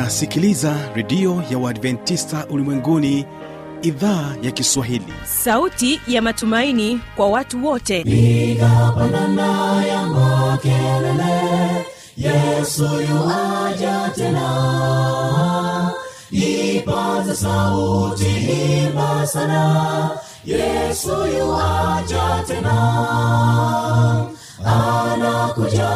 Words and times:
unasikiliza 0.00 0.76
redio 0.94 1.42
ya 1.50 1.58
uadventista 1.58 2.46
ulimwenguni 2.50 3.26
idhaa 3.82 4.34
ya 4.42 4.50
kiswahili. 4.50 5.12
Sauti 5.24 6.00
ya 6.08 6.22
matumaini 6.22 7.00
kwa 7.16 7.28
watu 7.28 7.66
wote. 7.66 8.04
Piga 8.04 8.92
pandana 8.98 9.84
ya 9.86 10.02
makelele 10.06 11.86
yesu 12.16 12.84
yuaja 12.84 14.10
tena. 14.14 15.92
Ipaze 16.30 17.34
sauti 17.34 18.26
imba 18.86 19.26
sana 19.26 20.10
yesu 20.44 21.08
yuaja 21.38 22.44
tena. 22.46 22.76
Anakuja 24.64 25.90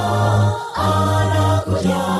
anakuja 0.75 2.20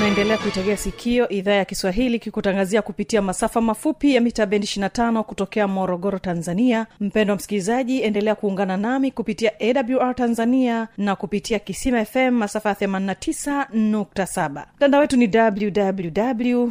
unaendelea 0.00 0.38
kuitegea 0.38 0.76
sikio 0.76 1.28
idhaa 1.28 1.52
ya 1.52 1.64
kiswahili 1.64 2.18
kikutangazia 2.18 2.82
kupitia 2.82 3.22
masafa 3.22 3.60
mafupi 3.60 4.14
ya 4.14 4.20
mita 4.20 4.46
bendi 4.46 4.66
25 4.66 5.22
kutokea 5.22 5.68
morogoro 5.68 6.18
tanzania. 6.18 6.86
Mpendo 7.00 7.34
msikilizaji 7.36 8.02
endelea 8.02 8.34
kuungana 8.34 8.76
nami 8.76 9.10
kupitia 9.10 9.52
awr 9.60 10.14
tanzania 10.14 10.88
na 10.98 11.16
kupitia 11.16 11.58
kisima 11.58 12.04
fm 12.04 12.30
masafa 12.30 12.68
ya 12.68 12.74
89.7 12.74 14.64
mtandao 14.76 15.00
wetu 15.00 15.16
ni 15.16 15.30
www 15.36 16.70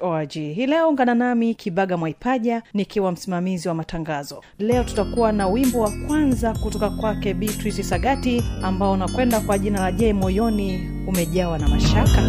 org 0.00 0.30
hii 0.32 0.66
leo 0.66 0.88
ungana 0.88 1.14
nami 1.14 1.54
kibaga 1.54 1.96
mwaipaja 1.96 2.62
nikiwa 2.74 3.12
msimamizi 3.12 3.68
wa 3.68 3.74
matangazo. 3.74 4.42
Leo 4.58 4.84
tutakuwa 4.84 5.32
na 5.32 5.46
wimbo 5.48 5.80
wa 5.80 5.90
kwanza 6.06 6.54
kutoka 6.54 6.90
kwake 6.90 7.34
beatrice 7.34 7.82
sagati 7.82 8.44
ambao 8.62 8.92
unakwenda 8.92 9.40
kwa 9.40 9.58
jina 9.58 9.80
la 9.80 9.92
je 9.92 10.12
moyoni 10.12 10.95
umejawa 11.06 11.58
na 11.58 11.68
mashaka 11.68 12.22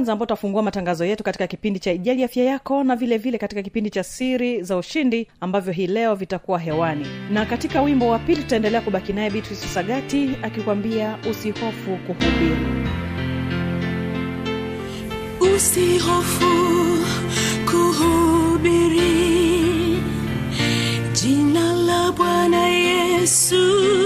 kwanza 0.00 0.12
ambao 0.12 0.26
tutafungua 0.26 0.62
matangazo 0.62 1.04
yetu 1.04 1.24
katika 1.24 1.46
kipindi 1.46 1.80
cha 1.80 1.92
ijali 1.92 2.24
afya 2.24 2.44
yako 2.44 2.84
na 2.84 2.96
vile 2.96 3.18
vile 3.18 3.38
katika 3.38 3.62
kipindi 3.62 3.90
cha 3.90 4.04
siri 4.04 4.62
za 4.62 4.76
ushindi 4.76 5.26
ambavyo 5.40 5.72
hii 5.72 5.86
leo 5.86 6.14
vitakuwa 6.14 6.58
hewani. 6.58 7.06
Na 7.30 7.46
katika 7.46 7.82
wimbo 7.82 8.08
wa 8.08 8.18
pili 8.18 8.42
tutaendelea 8.42 8.80
kubaki 8.80 9.12
naye 9.12 9.30
beatrice 9.30 9.66
sagati 9.66 10.30
akikwambia 10.42 11.18
usihofu 11.30 11.96
kuhubiri. 12.06 12.66
Usihofu 15.56 16.50
kuhubiri. 17.70 19.10
Jina 21.12 21.72
la 21.72 22.12
bwana 22.12 22.68
yesu 22.68 23.99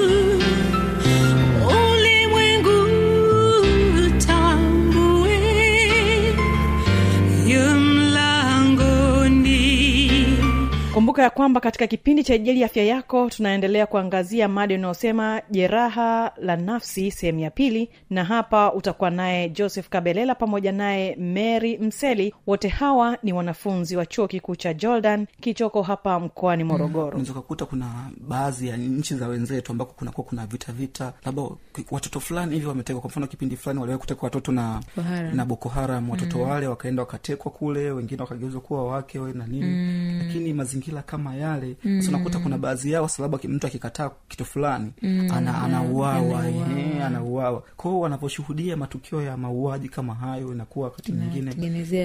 kumbuka 11.14 11.22
ya 11.22 11.30
kwamba 11.30 11.60
katika 11.60 11.86
kipindi 11.86 12.24
cha 12.24 12.34
ijali 12.34 12.64
afya 12.64 12.84
yako 12.84 13.30
tunaendelea 13.30 13.86
kuangazia 13.86 14.48
mada 14.48 14.74
inayosema 14.74 15.42
jeraha 15.50 16.32
la 16.36 16.56
nafsi 16.56 17.10
sehemu 17.10 17.38
ya 17.38 17.50
pili. 17.50 17.90
Na 18.10 18.24
hapa 18.24 18.72
utakuwa 18.72 19.10
naye 19.10 19.48
joseph 19.48 19.88
kabelela 19.88 20.34
pamoja 20.34 20.72
naye 20.72 21.16
mary 21.16 21.78
mseli. 21.78 22.34
Wote 22.46 22.68
hawa 22.68 23.18
ni 23.22 23.32
wanafunzi 23.32 23.96
wa 23.96 24.06
chuo 24.06 24.28
kikuu 24.28 24.56
cha 24.56 24.74
jordan 24.74 25.26
kichoko 25.40 25.82
hapa 25.82 26.20
mkoani 26.20 26.64
morogoro. 26.64 27.18
Mm, 27.18 27.24
kakuta 27.26 27.64
kuna 27.66 28.10
baadhi 28.28 28.68
ya 28.68 28.76
nchi 28.76 29.14
za 29.14 29.28
wenzetu 29.28 29.72
ambako 29.72 29.92
kunakuwa 29.92 30.26
kuna 30.26 30.46
vita 30.46 30.72
vita. 30.72 31.12
Labda 31.24 31.42
watoto 31.90 32.20
fulani 32.20 32.54
hivi 32.54 32.66
wametekwa. 32.66 33.00
Kwa 33.00 33.10
mfano 33.10 33.26
kipindi 33.26 33.56
fulani 33.56 33.80
waliwahi 33.80 34.00
kutekwa 34.00 34.26
watoto 34.26 34.52
na 34.52 34.80
Haram. 35.08 35.36
na 35.36 35.44
boko 35.44 35.68
haram. 35.68 36.10
Watoto 36.10 36.38
mm. 36.38 36.50
wale 36.50 36.66
wakaenda 36.66 37.02
wakatekwa 37.02 37.52
kule 37.52 37.90
wengine 37.90 38.22
wakageuzwa 38.22 38.60
kuwa 38.60 38.84
wake 38.86 39.18
we 39.18 39.32
na 39.32 39.46
nini. 39.46 39.66
Mm. 39.66 40.18
lakini 40.26 40.52
mazingira 40.52 41.03
kama 41.06 41.34
yale 41.34 41.76
mm. 41.84 42.02
unakuta 42.08 42.38
kuna 42.38 42.58
baadhi 42.58 42.92
yao 42.92 43.08
sababu 43.08 43.40
mtu 43.48 43.66
akikataa 43.66 44.10
kitu 44.28 44.44
fulani 44.44 44.92
mm. 45.02 45.28
ana, 45.34 45.62
anauawa 45.62 46.48
eh, 46.48 47.04
anauawa. 47.06 47.62
Kwao 47.76 48.00
wanavyoshuhudia 48.00 48.76
matukio 48.76 49.22
ya 49.22 49.36
mauaji 49.36 49.88
kama 49.88 50.14
hayo 50.14 50.52
inakuwa 50.52 50.84
wakati 50.88 51.12
mwingine 51.12 51.50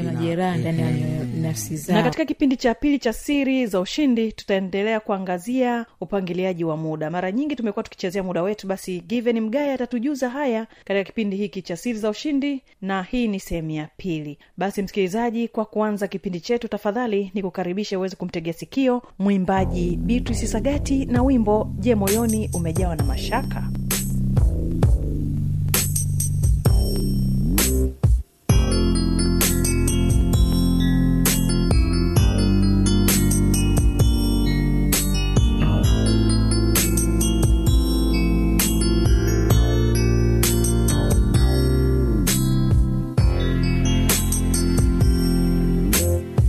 majeraha 0.04 0.58
ndani 0.58 0.82
ya 0.82 0.90
eh, 0.90 1.28
nafsi 1.42 1.78
zao. 1.78 1.98
Na 1.98 2.04
katika 2.04 2.26
kipindi 2.26 2.58
cha 2.58 2.74
pili 2.76 3.00
cha 3.00 3.14
siri 3.14 3.68
za 3.68 3.80
ushindi 3.80 4.32
tutaendelea 4.32 5.00
kuangazia 5.00 5.86
upangiliaji 6.02 6.64
wa 6.64 6.78
muda. 6.78 7.10
Mara 7.10 7.32
nyingi 7.32 7.56
tumekuwa 7.56 7.84
tukichezea 7.84 8.24
muda 8.24 8.44
wetu 8.44 8.68
basi 8.68 9.02
given 9.02 9.40
mgaya 9.42 9.74
atatujuza 9.74 10.30
haya 10.30 10.68
katika 10.86 11.04
kipindi 11.04 11.38
hiki 11.38 11.62
cha 11.62 11.78
siri 11.78 12.00
za 12.00 12.10
ushindi 12.10 12.64
na 12.82 13.04
hii 13.04 13.28
ni 13.28 13.40
sehemu 13.40 13.70
ya 13.72 13.90
pili. 13.98 14.38
Basi 14.58 14.82
msikilizaji 14.82 15.48
kwa 15.48 15.66
kuanza 15.66 16.08
kipindi 16.08 16.40
chetu 16.40 16.68
tafadhali 16.68 17.32
ni 17.34 17.42
kukaribisha 17.42 18.00
uweze 18.00 18.16
kumtegea 18.16 18.54
sikio 18.54 18.89
mwimbaji 19.20 19.98
beatrice 19.98 20.48
sagati 20.48 21.06
na 21.06 21.24
wimbo 21.24 21.70
je 21.80 21.96
moyoni 21.96 22.50
umejawa 22.54 22.96
na 22.96 23.04
mashaka. 23.04 23.64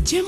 Je, 0.05 0.23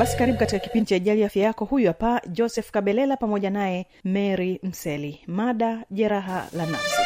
basi 0.00 0.16
karibu 0.16 0.38
katika 0.38 0.58
kipindi 0.58 0.88
cha 0.88 0.96
ijali 0.96 1.24
afya 1.24 1.42
yako. 1.42 1.64
Huyu 1.64 1.86
hapa 1.86 2.22
joseph 2.28 2.70
kabelela 2.70 3.16
pamoja 3.16 3.50
naye 3.50 3.86
mary 4.04 4.60
mseli. 4.62 5.20
Mada 5.26 5.84
jeraha 5.90 6.48
la 6.52 6.66
nafsi. 6.66 6.96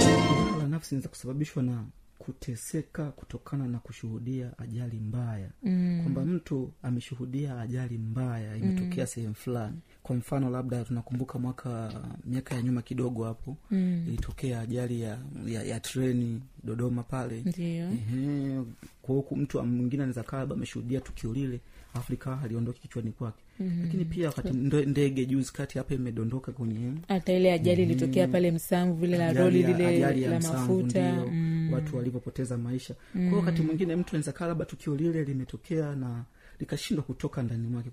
Jeraha 0.00 0.58
la 0.58 0.66
nafsi 0.68 0.94
inaweza 0.94 1.08
kusababishwa 1.08 1.62
na 1.62 1.84
kuteseka 2.18 3.10
kutokana 3.10 3.68
na 3.68 3.78
kushuhudia 3.78 4.58
ajali 4.58 5.00
mbaya. 5.00 5.50
Mm. 5.62 6.00
kwamba 6.02 6.24
mtu 6.24 6.72
ameshuhudia 6.82 7.60
ajali 7.60 7.98
mbaya 7.98 8.56
imetokea 8.56 9.04
mm. 9.04 9.06
sehemu 9.06 9.34
fulani 9.34 9.78
kwa 10.08 10.16
mfano 10.16 10.50
labda 10.50 10.84
tunakumbuka 10.84 11.38
mwaka 11.38 11.92
miaka 12.24 12.54
ya 12.54 12.62
nyuma 12.62 12.82
kidogo 12.82 13.24
hapo 13.24 13.56
mm. 13.70 14.04
ilitokea 14.08 14.60
ajali 14.60 15.00
ya, 15.00 15.18
ya, 15.46 15.62
ya 15.62 15.80
treni 15.80 16.42
dodoma 16.64 17.02
pale. 17.02 17.44
Ehe, 17.58 18.62
kwa 19.02 19.14
huku 19.14 19.36
mtu 19.36 19.62
mwingine 19.62 20.02
anaweza 20.02 20.22
kaa 20.22 20.38
labda 20.38 20.54
ameshuhudia 20.54 21.00
tukio 21.00 21.32
lile 21.32 21.60
afrika 21.94 22.38
aliondoki 22.44 22.80
kichwani 22.80 23.10
kwake 23.12 23.42
mm-hmm. 23.60 23.82
lakini 23.82 24.04
pia 24.04 24.26
wakati 24.28 24.52
ndege 24.86 25.26
juzi 25.26 25.52
kati 25.52 25.78
hapa 25.78 25.94
imedondoka 25.94 26.52
kwenye 26.52 26.92
hata 27.08 27.32
ile 27.32 27.52
ajali 27.52 27.82
ilitokea 27.82 28.28
pale 28.28 28.50
msamvu 28.50 28.94
vile 28.94 29.18
la 29.18 29.32
roli 29.32 29.62
lile 29.62 30.28
la 30.28 30.40
mafuta 30.40 31.12
mm. 31.12 31.70
watu 31.72 31.96
walivyopoteza 31.96 32.58
maisha 32.58 32.94
mm-hmm. 33.14 33.30
kwao 33.30 33.40
wakati 33.40 33.62
mwingine 33.62 33.96
mtu 33.96 34.08
anaweza 34.10 34.32
kaa 34.32 34.46
labda 34.46 34.64
tukio 34.64 34.96
lile 34.96 35.24
limetokea 35.24 35.94
na 35.96 36.24
likashindwa 36.60 37.04
kutoka 37.04 37.42
ndani 37.42 37.68
mwake. 37.68 37.88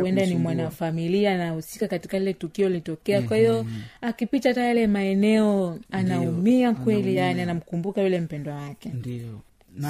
Huenda 0.00 0.26
ni 0.26 0.34
mwanafamilia 0.34 1.34
anahusika 1.34 1.88
katika 1.88 2.18
lile 2.18 2.32
tukio 2.32 2.68
litokea. 2.68 3.22
Kwa 3.22 3.36
hiyo 3.36 3.66
akipita 4.00 4.48
hata 4.48 4.62
yale 4.64 4.86
maeneo 4.86 5.78
anaumia 5.90 6.74
kweli 6.74 7.16
yani 7.16 7.40
anamkumbuka 7.40 8.02
yule 8.02 8.20
mpendwa 8.20 8.54
wake. 8.54 8.88
Ndio. 8.88 9.40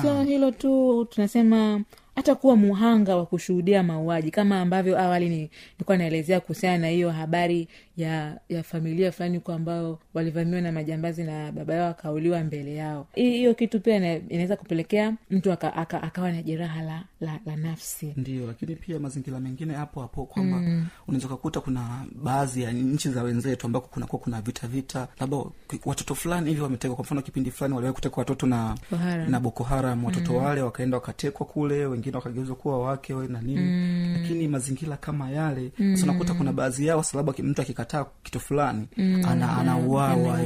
So 0.03 0.23
hilo 0.23 0.51
tu 0.51 1.05
tunasema 1.11 1.81
hata 2.19 2.35
kuwa 2.35 2.57
muhanga 2.57 3.17
wa 3.17 3.27
kushuhudia 3.27 3.83
mauaji 3.83 4.31
kama 4.31 4.61
ambavyo 4.61 4.99
awali 5.01 5.29
ni- 5.29 5.51
nilikuwa 5.73 5.97
naelezea 5.97 6.41
kuhusiana 6.41 6.79
na 6.79 6.89
hiyo 6.89 7.11
habari 7.11 7.69
ya 7.97 8.41
ya 8.49 8.63
familia 8.63 9.13
fulani 9.13 9.37
huko 9.37 9.53
ambao 9.53 9.99
walivamiwa 10.15 10.61
na 10.61 10.73
majambazi 10.73 11.25
na 11.25 11.53
baba 11.53 11.75
yao 11.75 11.89
akauliwa 11.91 12.45
mbele 12.45 12.75
yao. 12.75 13.07
Hiyo 13.15 13.55
kitu 13.55 13.81
pia 13.81 13.97
inaweza 14.29 14.57
kupelekea 14.57 15.15
mtu 15.31 15.53
aka, 15.53 15.75
aka, 15.77 16.03
akawa 16.03 16.33
na 16.33 16.43
jeraha 16.43 16.83
la, 16.83 17.05
la, 17.21 17.39
la 17.47 17.57
nafsi. 17.57 18.13
Ndio 18.17 18.47
lakini 18.47 18.77
pia 18.77 18.99
mazingira 18.99 19.41
mengine 19.41 19.75
hapo 19.75 20.01
hapo 20.01 20.25
kwamba 20.27 20.57
mm. 20.57 20.87
unaweza 21.09 21.27
ukakuta 21.27 21.61
kuna 21.61 22.05
baadhi 22.23 22.63
ya 22.63 22.73
nchi 22.73 23.09
za 23.09 23.23
wenzetu 23.23 23.67
ambako 23.67 23.89
kunakuwa 23.89 24.23
kuna 24.23 24.41
vita 24.41 24.67
vita 24.69 25.09
labda 25.21 25.37
watoto 25.85 26.15
fulani 26.15 26.49
hivi 26.49 26.61
wametekwa. 26.61 26.97
Kwa 26.97 27.05
mfano 27.05 27.23
kipindi 27.23 27.51
fulani 27.51 27.75
waliwahi 27.75 27.95
kutekwa 27.95 28.21
watoto 28.21 28.47
na 28.47 28.75
na 29.29 29.41
boko 29.41 29.65
haram. 29.65 30.05
Watoto 30.05 30.33
mm. 30.33 30.45
wale 30.45 30.63
wakaenda 30.63 30.97
wakatekwa 30.97 31.47
kule 31.47 31.87
wengine 31.87 32.08
wakageuzwa 32.17 32.57
kuwa 32.57 32.79
wake 32.83 33.15
we 33.15 33.29
na 33.29 33.41
nini 33.41 33.61
mm. 33.61 34.17
lakini 34.23 34.49
mazingira 34.49 34.97
kama 34.97 35.31
yale 35.31 35.73
mm. 35.79 35.97
unakuta 36.03 36.35
kuna 36.35 36.53
baadhi 36.53 36.87
yao 36.87 37.03
sababu 37.03 37.35
mtu 37.43 37.63
akikataa 37.63 38.07
kitu 38.23 38.41
fulani 38.41 38.89
mm. 38.97 39.23
anauawa 39.59 40.39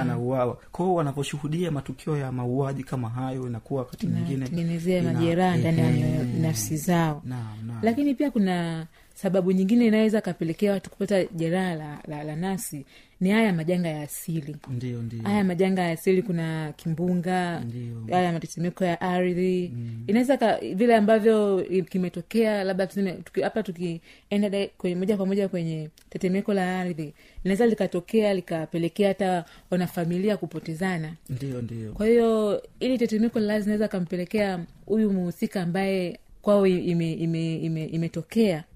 Anauawa. 0.00 0.58
kwao 0.72 0.94
wanavyoshuhudia 0.94 1.70
matukio 1.70 2.16
ya 2.16 2.32
mauaji 2.32 2.84
kama 2.84 3.08
hayo 3.08 3.46
inakuwa 3.46 3.80
wakati 3.80 4.06
mwingine 4.06 4.46
tengenezea 4.48 5.02
majeraha 5.02 5.56
ndani 5.56 6.00
ya 6.00 6.24
nafsi 6.24 6.76
zao 6.76 7.22
naam. 7.24 7.67
Lakini 7.82 8.14
pia 8.14 8.30
kuna 8.30 8.86
sababu 9.14 9.52
nyingine 9.52 9.86
inaweza 9.86 10.20
kapelekea 10.20 10.72
watu 10.72 10.90
kupata 10.90 11.24
jeraha 11.24 11.74
la, 11.74 11.98
la, 12.08 12.24
la 12.24 12.36
nasi 12.36 12.84
ni 13.20 13.30
haya 13.30 13.52
majanga 13.52 13.88
ya 13.88 14.02
asili. 14.02 14.56
Ndio 14.70 15.02
ndio. 15.02 15.22
Haya 15.22 15.44
majanga 15.44 15.82
ya 15.82 15.90
asili 15.90 16.22
kuna 16.22 16.72
kimbunga 16.76 17.60
Ndio. 17.60 18.16
haya 18.16 18.32
matetemeko 18.32 18.84
ya 18.84 19.00
ardhi. 19.00 19.72
Inaweza 20.06 20.58
vile 20.74 20.96
ambavyo 20.96 21.64
kimetokea 21.90 22.64
labda 22.64 22.86
tuseme 22.86 23.12
tuki- 23.12 23.42
hapa 23.42 23.62
tukienda 23.62 24.66
kwenye 24.78 24.96
moja 24.96 25.16
kwa 25.16 25.26
moja 25.26 25.48
kwenye 25.48 25.88
tetemeko 26.10 26.54
la 26.54 26.80
ardhi 26.80 27.12
linaweza 27.44 27.66
likatokea 27.66 28.34
likapelekea 28.34 29.08
hata 29.08 29.44
wanafamilia 29.70 30.36
kupotezana. 30.36 31.12
Ndio 31.30 31.62
ndio. 31.62 31.92
Kwa 31.92 32.06
hiyo 32.06 32.62
ili 32.80 32.98
tetemeko 32.98 33.40
la 33.40 33.54
ardhi 33.54 33.64
linaweza 33.64 33.88
kampelekea 33.88 34.64
huyu 34.86 35.12
muhusika 35.12 35.62
ambaye 35.62 36.18
kwao 36.48 36.66
imetokea 36.66 37.12
ime, 37.14 37.54
ime, 37.56 37.84
ime 37.84 38.10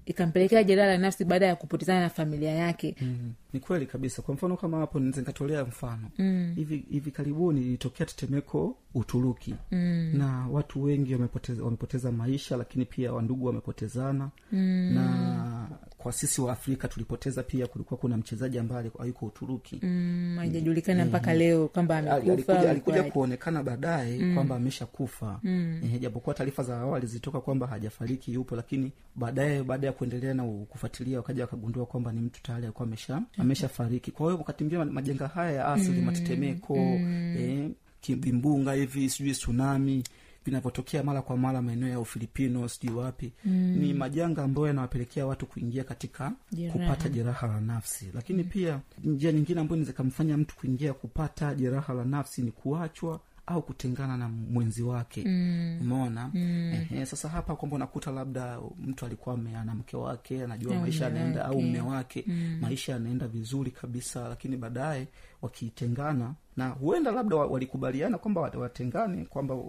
ikampelekea 0.05 0.63
jeraha 0.63 0.87
la 0.89 0.97
nafsi 0.97 1.25
baada 1.25 1.45
ya 1.45 1.55
kupotezana 1.55 1.99
na 1.99 2.09
familia 2.09 2.51
yake 2.51 2.95
mm. 3.01 3.33
ni 3.53 3.59
kweli 3.59 3.85
kabisa 3.85 4.21
kwa 4.21 4.33
mfano 4.33 4.57
kama 4.57 4.77
hapo 4.79 4.99
naweza 4.99 5.21
nikatolea 5.21 5.65
mfano 5.65 6.09
mm. 6.17 6.53
hivi 6.55 6.85
hivi 6.91 7.11
karibuni 7.11 7.61
ilitokea 7.61 8.05
tetemeko 8.05 8.77
uturuki 8.93 9.55
mm. 9.71 10.11
na 10.17 10.47
watu 10.51 10.83
wengi 10.83 11.13
wamepoteza, 11.13 11.63
wamepoteza 11.63 12.11
maisha 12.11 12.57
lakini 12.57 12.85
pia 12.85 13.13
wandugu 13.13 13.45
wamepotezana 13.45 14.29
mm. 14.51 14.91
na 14.93 15.67
kwa 16.03 16.11
sisi 16.13 16.41
wa 16.41 16.51
afrika 16.53 16.87
tulipoteza 16.87 17.43
pia 17.43 17.67
kulikuwa 17.67 17.97
kuna 17.97 18.17
mchezaji 18.17 18.59
ambaye 18.59 18.79
ayuko 18.81 19.05
yuko 19.05 19.25
uturuki. 19.25 19.79
Mm, 19.81 20.35
haijajulikana 20.39 21.05
mpaka 21.05 21.33
leo 21.33 21.67
kwamba 21.67 21.97
amekufa 21.97 22.53
alikuja, 22.69 23.03
kuonekana 23.11 23.63
baadaye 23.63 24.33
kwamba 24.33 24.55
amesha 24.55 24.85
kufa 24.85 25.39
mm. 25.43 25.81
japokuwa 26.01 26.35
taarifa 26.35 26.63
za 26.63 26.77
awali 26.77 27.07
zilitoka 27.07 27.41
kwamba 27.41 27.67
hajafariki 27.67 28.33
yupo 28.33 28.55
lakini 28.55 28.91
baadaye 29.15 29.63
baada 29.63 29.87
ya 29.87 29.93
kuendelea 29.93 30.33
na 30.33 30.43
kufuatilia 30.43 31.17
wakaja 31.17 31.43
wakagundua 31.43 31.85
kwamba 31.85 32.11
ni 32.11 32.21
mtu 32.21 32.43
tayari 32.43 32.63
alikuwa 32.63 32.87
amesha 32.87 33.21
amesha 33.37 33.69
fariki 33.69 34.11
kwa 34.11 34.25
hiyo 34.25 34.37
wakati 34.37 34.63
mwingine 34.63 34.83
majanga 34.91 35.27
haya 35.27 35.51
ya 35.51 35.67
asili 35.67 36.01
matetemeko 36.01 36.75
eh, 36.77 37.69
ki- 38.01 38.15
vimbunga 38.15 38.73
hivi 38.73 39.09
sijui 39.09 39.31
tsunami 39.31 40.03
vinavyotokea 40.45 41.03
mara 41.03 41.21
kwa 41.21 41.37
mara 41.37 41.61
maeneo 41.61 41.89
ya 41.89 41.99
ufilipino 41.99 42.67
sijui 42.69 42.95
wapi 42.95 43.31
mm. 43.45 43.51
ni 43.79 43.93
majanga 43.93 44.43
ambayo 44.43 44.67
yanawapelekea 44.67 45.25
watu 45.25 45.45
kuingia 45.45 45.83
katika 45.83 46.31
Jeraha. 46.51 46.79
kupata 46.79 47.09
jeraha 47.09 47.47
la 47.47 47.61
nafsi 47.61 48.11
lakini 48.13 48.43
pia 48.43 48.79
njia 49.03 49.31
nyingine 49.31 49.61
ambayo 49.61 49.81
inaweza 49.81 50.37
mtu 50.37 50.55
kuingia 50.55 50.93
kupata 50.93 51.55
jeraha 51.55 51.93
la 51.93 52.05
nafsi 52.05 52.41
ni 52.41 52.51
kuachwa 52.51 53.19
au 53.45 53.61
kutengana 53.61 54.17
na 54.17 54.29
mwenzi 54.29 54.83
wake 54.83 55.23
mm. 55.25 55.77
umeona 55.81 56.31
mm. 56.33 56.73
Ehe, 56.73 57.05
sasa 57.05 57.29
hapa 57.29 57.55
kwamba 57.55 57.75
unakuta 57.75 58.11
labda 58.11 58.59
mtu 58.85 59.05
alikuwa 59.05 59.35
ana 59.61 59.75
mke 59.75 59.97
wake 59.97 60.43
anajua 60.43 60.75
maisha 60.75 61.09
mume 61.09 61.19
anaenda 61.19 61.45
au 61.45 61.61
mme 61.61 61.81
wake 61.81 62.23
mm. 62.27 62.57
maisha 62.61 62.91
yanaenda 62.91 63.27
vizuri 63.27 63.71
kabisa 63.71 64.29
lakini 64.29 64.57
baadaye 64.57 65.07
wakitengana 65.41 66.33
na 66.57 66.69
huenda 66.69 67.11
labda 67.11 67.35
walikubaliana 67.35 68.17
kwamba 68.17 68.41
watengane 68.41 69.25
kwamba 69.25 69.55
ba- 69.55 69.63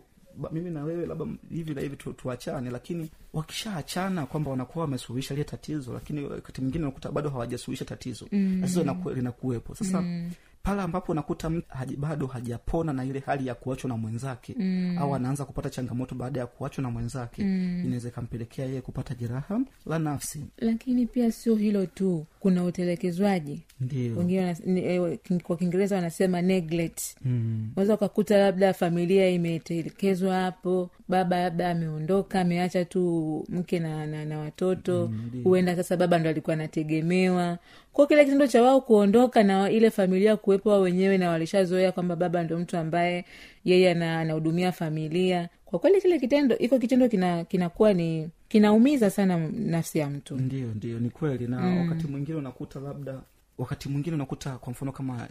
mimi 0.52 0.70
na 0.70 0.84
wewe 0.84 1.06
labda 1.06 1.26
hivi 1.50 1.74
na 1.74 1.80
hivi 1.80 1.96
tu, 1.96 2.12
tuachane 2.12 2.70
lakini 2.70 3.10
wakishaachana 3.32 4.26
kwamba 4.26 4.50
wanakuwa 4.50 4.84
wamesuluhisha 4.84 5.34
lile 5.34 5.44
tatizo 5.44 5.92
lakini 5.92 6.24
wakati 6.24 6.60
mwingine 6.60 6.84
unakuta 6.84 7.12
bado 7.12 7.30
hawajasuluhisha 7.30 7.84
tatizo. 7.84 8.26
Mm. 8.32 8.58
tatizo 8.60 8.82
linaku- 8.82 9.14
linakuwepo. 9.14 9.74
Sasa 9.74 10.00
mm 10.00 10.30
pale 10.64 10.82
ambapo 10.82 11.12
unakuta 11.12 11.50
mtu 11.50 11.66
haji, 11.68 11.96
bado 11.96 12.26
hajapona 12.26 12.92
na 12.92 13.04
ile 13.04 13.22
hali 13.26 13.46
ya 13.46 13.54
kuachwa 13.54 13.88
na 13.88 13.96
mwenzake 13.96 14.54
mm. 14.58 14.96
au 14.98 15.14
anaanza 15.14 15.44
kupata 15.44 15.70
changamoto 15.70 16.14
baada 16.14 16.40
ya 16.40 16.46
kuachwa 16.46 16.82
na 16.82 16.90
mwenzake 16.90 17.42
mm. 17.44 17.82
inaweza 17.84 18.08
ikampelekea 18.08 18.66
yeye 18.66 18.80
kupata 18.80 19.14
jeraha 19.14 19.60
la 19.86 19.98
nafsi. 19.98 20.44
Lakini 20.58 21.06
pia 21.06 21.32
sio 21.32 21.54
hilo 21.54 21.86
tu 21.86 22.26
kuna 22.40 22.64
utelekezwaji. 22.64 23.62
Ndio. 23.80 24.16
Wengine 24.16 24.56
eh, 24.66 25.18
kwa 25.42 25.56
kiingereza 25.56 25.96
wanasema 25.96 26.42
neglect. 26.42 27.00
Mm. 27.24 27.68
unaweza 27.76 27.94
ukakuta 27.94 28.38
labda 28.38 28.74
familia 28.74 29.28
imetelekezwa 29.30 30.34
hapo 30.34 30.90
baba 31.08 31.40
labda 31.42 31.70
ameondoka 31.70 32.40
ameacha 32.40 32.84
tu 32.84 33.44
mke 33.48 33.78
na, 33.78 34.06
na, 34.06 34.24
na 34.24 34.38
watoto. 34.38 35.10
Huenda 35.44 35.76
sasa 35.76 35.96
baba 35.96 36.18
ndo 36.18 36.30
alikuwa 36.30 36.54
anategemewa 36.54 37.58
kwa 37.94 38.06
kile 38.06 38.24
kitendo 38.24 38.46
cha 38.46 38.62
wao 38.62 38.80
kuondoka 38.80 39.42
na 39.42 39.70
ile 39.70 39.90
familia 39.90 40.36
kuwepo 40.36 40.70
wao 40.70 40.80
wenyewe 40.80 41.18
na 41.18 41.30
walishazoea 41.30 41.92
kwamba 41.92 42.16
baba 42.16 42.42
ndo 42.42 42.58
mtu 42.58 42.76
ambaye 42.76 43.24
yeye 43.64 43.90
anahudumia 43.90 44.72
familia 44.72 45.48
kwa 45.64 45.78
kweli 45.78 46.00
kile 46.00 46.18
kitendo 46.18 46.58
iko 46.58 46.78
kitendo 46.78 47.08
kina 47.08 47.44
kinakuwa 47.44 47.92
ni 47.92 48.28
kinaumiza 48.48 49.10
sana 49.10 49.48
nafsi 49.52 49.98
ya 49.98 50.10
mtu 50.10 50.36
ndio 50.36 50.66
ndio 50.74 50.98
ni 51.00 51.10
kweli 51.10 51.46
na 51.48 51.60
mm. 51.60 51.78
wakati 51.80 52.06
mwingine 52.06 52.38
unakuta 52.38 52.80
labda 52.80 53.20
wakati 53.58 53.88
mwingine 53.88 54.14
unakuta 54.16 54.58
kwa 54.58 54.72
mfano 54.72 54.92
kama 54.92 55.28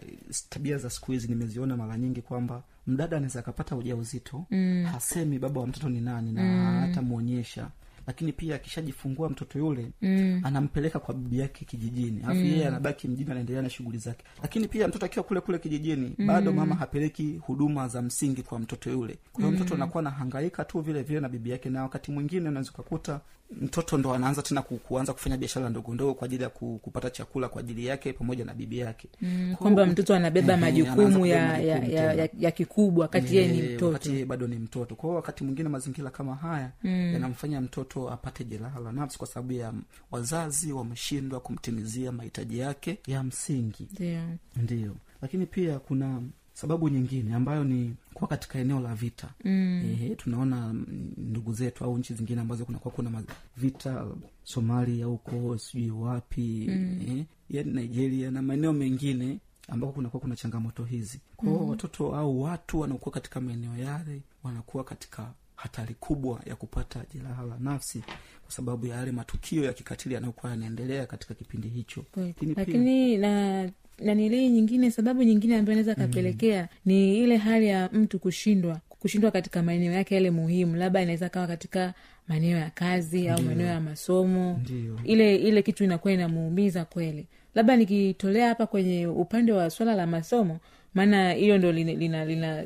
tabia 0.50 0.78
za 0.78 0.90
siku 0.90 1.12
hizi 1.12 1.28
nimeziona 1.28 1.78
mara 1.78 1.98
nyingi 1.98 2.22
kwamba 2.22 2.64
mdada 2.88 3.18
anaweza 3.18 3.40
akapata 3.40 3.76
ujauzito 3.76 4.46
mm. 4.52 4.84
hasemi 4.92 5.40
baba 5.40 5.62
wa 5.62 5.68
mtoto 5.68 5.90
ni 5.90 6.02
nani 6.02 6.32
na 6.32 6.44
mm. 6.44 6.80
hatamwonyesha 6.80 7.68
lakini 8.08 8.34
pia 8.34 8.56
akishajifungua 8.56 9.30
mtoto 9.30 9.60
yule 9.60 9.92
mm. 10.02 10.42
anampeleka 10.44 11.00
kwa 11.00 11.14
bibi 11.14 11.40
yake 11.40 11.66
kijijini 11.66 12.24
alafu 12.24 12.40
mm. 12.40 12.46
yeye 12.46 12.68
anabaki 12.68 13.08
mjini 13.08 13.32
anaendelea 13.32 13.62
na 13.62 13.70
shughuli 13.70 13.98
zake 13.98 14.26
lakini 14.42 14.68
pia 14.68 14.88
mtoto 14.88 15.06
akiwa 15.06 15.24
kule 15.26 15.40
kule 15.42 15.60
kijijini 15.60 16.16
mm. 16.18 16.28
bado 16.28 16.52
mama 16.54 16.76
hapeleki 16.76 17.40
huduma 17.42 17.88
za 17.88 18.02
msingi 18.02 18.44
kwa 18.44 18.60
mtoto 18.60 18.90
yule 18.90 19.18
kwa 19.34 19.44
hiyo 19.44 19.56
mtoto 19.56 19.76
anakuwa 19.76 20.02
anahangaika 20.02 20.66
tu 20.66 20.82
vile 20.82 21.04
vile 21.04 21.20
na 21.20 21.30
bibi 21.30 21.50
yake 21.50 21.70
na 21.70 21.82
wakati 21.84 22.12
mwingine 22.12 22.50
unaweza 22.50 22.72
ukakuta 22.72 23.22
mtoto 23.62 23.98
ndo 23.98 24.14
anaanza 24.14 24.42
tena 24.42 24.62
kuanza 24.62 25.14
kufanya 25.14 25.38
biashara 25.38 25.70
ndogo 25.70 25.94
ndogo 25.94 26.14
kwa 26.14 26.26
ajili 26.26 26.44
ya 26.44 26.50
kupata 26.50 27.10
chakula 27.10 27.50
kwa 27.50 27.60
ajili 27.60 27.86
yake 27.86 28.14
pamoja 28.14 28.46
na 28.46 28.54
bibi 28.54 28.78
yake. 28.80 29.08
Mm, 29.22 29.56
kwamba 29.60 29.86
mtoto 29.86 30.16
anabeba 30.16 30.58
majukumu 30.58 31.26
ya, 31.26 31.58
ya, 31.58 31.78
ya, 31.84 32.14
ya, 32.14 32.30
ya 32.40 32.52
kikubwa 32.52 33.02
wakati 33.02 33.36
yeye 33.36 33.48
ni 33.48 33.62
mtoto. 33.62 33.86
wakati 33.88 34.26
bado 34.26 34.48
ni 34.48 34.56
mtoto. 34.56 34.96
Kwa 34.96 35.10
hiyo 35.10 35.16
wakati 35.16 35.44
mwingine 35.44 35.70
mazingira 35.70 36.10
kama 36.10 36.36
haya 36.36 36.72
mm. 36.84 37.14
yanamfanya 37.14 37.62
mtoto 37.62 38.10
apate 38.12 38.44
jeraha 38.44 38.80
la 38.80 38.92
nafsi 38.92 39.18
kwa 39.18 39.28
sababu 39.28 39.54
ya 39.54 39.74
wazazi 40.12 40.74
wameshindwa 40.74 41.40
kumtimizia 41.40 42.12
mahitaji 42.12 42.60
yake 42.60 42.98
ya 43.08 43.24
msingi. 43.24 43.88
Ndio. 43.94 44.22
Ndio. 44.56 44.96
Lakini 45.22 45.46
pia 45.46 45.80
kuna 45.80 46.22
sababu 46.54 46.90
nyingine 46.90 47.34
ambayo 47.36 47.64
ni 47.64 47.96
kuwa 48.14 48.28
katika 48.28 48.60
eneo 48.60 48.80
la 48.80 48.96
vita 48.96 49.30
mm. 49.44 49.84
Ehe, 49.92 50.16
tunaona 50.16 50.74
ndugu 51.18 51.54
zetu 51.54 51.84
au 51.84 51.98
nchi 51.98 52.14
zingine 52.14 52.42
ambazo 52.42 52.66
kunakuwa 52.66 52.94
kuna 52.94 53.24
vita 53.58 54.06
somalia 54.44 55.06
huko 55.06 55.58
sijui 55.58 55.92
wapi 55.92 56.66
mm. 56.70 57.26
yani 57.50 57.72
nigeria 57.74 58.32
na 58.32 58.42
maeneo 58.42 58.74
mengine 58.74 59.40
ambako 59.68 59.94
kunakuwa 59.94 60.22
kuna 60.22 60.36
changamoto 60.36 60.84
hizi 60.84 61.20
kwao 61.38 61.60
mm. 61.60 61.70
watoto 61.70 62.16
au 62.16 62.42
watu 62.42 62.80
wanaokuwa 62.80 63.14
katika 63.14 63.42
maeneo 63.42 63.78
yale 63.78 64.22
wanakuwa 64.44 64.84
katika 64.84 65.34
hatari 65.64 65.94
kubwa 66.00 66.40
ya 66.46 66.56
kupata 66.56 67.00
jeraha 67.14 67.44
la 67.44 67.58
nafsi 67.60 68.00
kwa 68.44 68.52
sababu 68.52 68.86
ya 68.88 68.96
yale 68.96 69.12
matukio 69.12 69.64
ya 69.64 69.74
kikatili 69.74 70.16
yanayokuwa 70.16 70.52
yanaendelea 70.52 71.06
katika 71.06 71.34
kipindi 71.34 71.68
hicho. 71.68 72.06
Lakini 72.18 72.54
lakini 72.56 73.18
na 73.18 73.70
nanilii 74.00 74.50
nyingine 74.50 74.92
sababu 74.92 75.24
nyingine 75.24 75.58
ambayo 75.58 75.80
inaweza 75.80 75.96
kapelekea 76.02 76.70
ni 76.86 77.18
ile 77.20 77.38
hali 77.38 77.68
ya 77.68 77.90
mtu 77.94 78.20
kushindwa 78.20 78.80
kushindwa 78.90 79.32
katika 79.32 79.64
maeneo 79.64 79.92
yake 79.94 80.16
yale 80.16 80.32
muhimu 80.32 80.76
labda 80.76 81.02
inaweza 81.02 81.30
kawa 81.30 81.48
katika 81.48 81.94
maeneo 82.28 82.58
ya 82.58 82.70
kazi 82.70 83.30
au 83.30 83.42
maeneo 83.42 83.68
ya 83.68 83.80
masomo. 83.82 84.60
Ndiyo. 84.62 85.00
ile 85.04 85.36
ile 85.36 85.62
kitu 85.62 85.84
inakuwa 85.84 86.14
inamuumiza 86.14 86.86
kweli. 86.86 87.28
Labda 87.56 87.76
nikitolea 87.76 88.48
hapa 88.48 88.68
kwenye 88.68 89.08
upande 89.08 89.52
wa 89.52 89.70
swala 89.70 89.96
la 89.96 90.08
masomo 90.08 90.60
maana 90.94 91.32
hilo 91.34 91.58
ndo 91.58 91.72
lina, 91.72 91.94
lina, 91.94 92.26
lina 92.26 92.64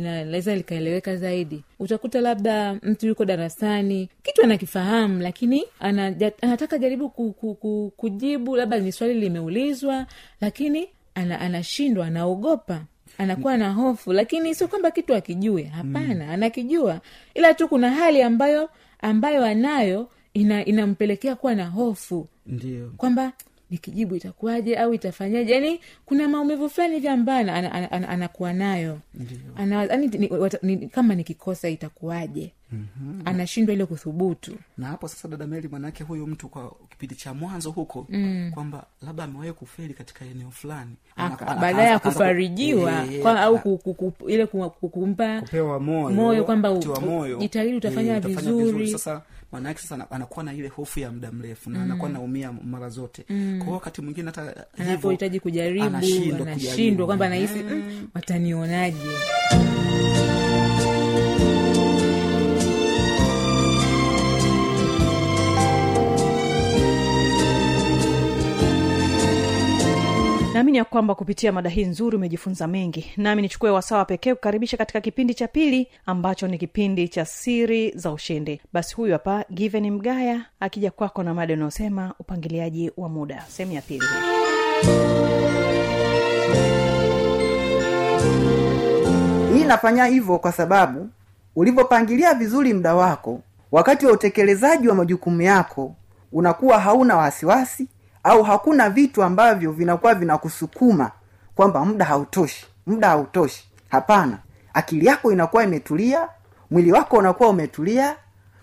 linaweza 0.00 0.56
likaeleweka 0.56 1.16
zaidi. 1.16 1.64
Utakuta 1.78 2.20
labda 2.20 2.74
mtu 2.82 3.06
yuko 3.06 3.24
darasani 3.24 4.08
kitu 4.22 4.42
anakifahamu 4.42 5.20
lakini 5.22 5.64
anaja, 5.80 6.32
anataka 6.42 6.78
jaribu 6.78 7.10
ku, 7.10 7.32
ku, 7.32 7.54
ku, 7.54 7.92
kujibu 7.96 8.56
labda 8.56 8.78
ni 8.78 8.92
swali 8.92 9.14
limeulizwa 9.14 10.06
lakini 10.40 10.88
ana, 11.14 11.40
anashindwa 11.40 12.06
anaogopa 12.06 12.84
anakuwa 13.18 13.56
na 13.56 13.72
hofu 13.72 14.12
lakini 14.12 14.54
sio 14.54 14.68
kwamba 14.68 14.90
kitu 14.90 15.14
akijue 15.14 15.62
hapana 15.62 16.28
anakijua. 16.32 17.00
Ila 17.34 17.54
tu 17.54 17.68
kuna 17.68 17.90
hali 17.90 18.22
ambayo 18.22 18.70
ambayo 19.00 19.44
anayo 19.44 20.08
ina, 20.34 20.64
inampelekea 20.64 21.34
kuwa 21.36 21.54
na 21.54 21.66
hofu. 21.66 22.28
Ndio. 22.46 22.92
Kwamba 22.96 23.32
nikijibu 23.70 24.16
itakuwaje 24.16 24.76
au 24.76 24.94
itafanyaje? 24.94 25.52
Yani 25.52 25.80
kuna 26.06 26.28
maumivu 26.28 26.68
fulani 26.70 26.94
hivi 26.94 27.08
ambayo 27.08 27.40
ana- 27.40 27.72
ana- 27.72 27.90
ana- 27.92 28.08
anakuwa 28.08 28.52
nayo. 28.52 28.98
Ndio. 29.14 29.38
Ana- 29.56 29.84
yani 29.84 30.06
ni- 30.08 30.28
wata- 30.28 30.58
ni- 30.62 30.88
kama 30.88 31.14
nikikosa 31.14 31.68
itakuwaje? 31.68 32.52
Mm-hmm. 32.72 33.22
anashindwa 33.24 33.74
ile 33.74 33.86
kuthubutu. 33.86 34.54
Na 34.78 34.86
hapo 34.86 35.08
sasa 35.08 35.28
dada 35.28 35.46
meli 35.46 35.68
manake 35.68 36.04
huyu 36.04 36.26
mtu 36.26 36.48
kwa 36.48 36.74
kipindi 36.90 37.14
cha 37.14 37.34
mwanzo 37.34 37.70
huko 37.70 38.06
mm. 38.10 38.50
kwamba 38.54 38.86
labda 39.02 39.24
amewahi 39.24 39.52
kufeli 39.52 39.94
katika 39.94 40.24
eneo 40.24 40.50
fulani. 40.50 40.90
Baadaye 41.60 41.88
ya 41.90 41.98
kufarijiwa 41.98 42.92
au 43.42 43.54
ile 44.28 44.46
ku- 44.46 44.70
ku- 44.70 44.88
kumpa 44.88 45.42
moyo 46.10 46.44
kwamba 46.44 46.72
jitahidi 47.38 47.76
utafanya 47.76 48.16
Eh, 48.16 48.22
vizuri. 48.22 48.88
sasa 48.88 49.22
maanaake 49.54 49.80
sasa 49.80 49.94
ana- 49.94 50.10
anakuwa 50.10 50.44
na 50.44 50.52
ile 50.54 50.68
hofu 50.68 51.00
ya 51.00 51.12
muda 51.12 51.32
mrefu 51.32 51.70
na 51.70 51.82
anakuwa 51.82 52.10
naumia 52.10 52.52
mara 52.52 52.88
zote. 52.88 53.24
Mm. 53.28 53.58
kwao 53.64 53.74
wakati 53.74 54.02
mwingine 54.02 54.26
hata 54.26 54.42
hivyo, 54.42 54.64
anapohitaji 54.78 55.40
kujaribu 55.40 55.84
anashindwa 55.86 57.06
kwamba 57.06 57.26
anahisi 57.26 57.62
mm, 57.62 58.08
watanionaje 58.14 58.98
naamini 70.64 70.78
ya 70.78 70.84
kwamba 70.84 71.14
kupitia 71.14 71.52
mada 71.52 71.70
hii 71.70 71.84
nzuri 71.84 72.16
umejifunza 72.16 72.66
mengi. 72.66 73.12
Nami 73.16 73.42
nichukue 73.42 73.70
wasawa 73.70 74.04
pekee 74.04 74.34
kukaribisha 74.34 74.76
katika 74.76 75.00
kipindi 75.00 75.34
cha 75.34 75.48
pili 75.48 75.88
ambacho 76.06 76.48
ni 76.48 76.58
kipindi 76.58 77.08
cha 77.08 77.24
siri 77.24 77.90
za 77.90 78.12
ushindi. 78.12 78.60
Basi 78.72 78.94
huyu 78.94 79.12
hapa 79.12 79.44
given 79.50 79.90
mgaya 79.90 80.44
akija 80.60 80.90
kwako 80.90 81.22
na 81.22 81.34
mada 81.34 81.54
unayosema 81.54 82.14
upangiliaji 82.18 82.90
wa 82.96 83.08
muda. 83.08 83.44
Sehemu 83.48 83.72
ya 83.74 83.82
pili. 83.82 84.04
Hii 89.54 89.64
nafanya 89.64 90.04
hivyo 90.04 90.38
kwa 90.38 90.52
sababu 90.52 91.08
ulivyopangilia 91.56 92.34
vizuri 92.34 92.74
muda 92.74 92.94
wako 92.94 93.40
wakati 93.72 94.06
wa 94.06 94.12
utekelezaji 94.12 94.88
wa 94.88 94.94
majukumu 94.94 95.42
yako 95.42 95.94
unakuwa 96.32 96.80
hauna 96.80 97.16
wasiwasi 97.16 97.88
au 98.24 98.42
hakuna 98.42 98.90
vitu 98.90 99.22
ambavyo 99.22 99.72
vinakuwa 99.72 100.14
vinakusukuma 100.14 101.10
kwamba 101.54 101.84
muda 101.84 102.04
hautoshi 102.04 102.66
muda 102.86 103.08
hautoshi. 103.08 103.68
Hapana. 103.90 104.38
Akili 104.74 105.06
yako 105.06 105.32
inakuwa 105.32 105.64
imetulia 105.64 106.28
mwili 106.70 106.92
wako 106.92 107.16
unakuwa 107.16 107.48
umetulia 107.48 108.16